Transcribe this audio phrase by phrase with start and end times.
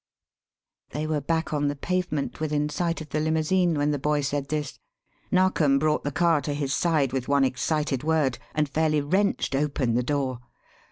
[0.89, 4.47] They were back on the pavement, within sight of the limousine, when the boy said
[4.49, 4.79] this.
[5.29, 9.93] Narkom brought the car to his side with one excited word, and fairly wrenched open
[9.93, 10.39] the door.